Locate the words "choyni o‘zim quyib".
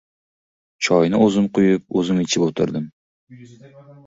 0.87-1.85